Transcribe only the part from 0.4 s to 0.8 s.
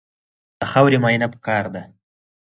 د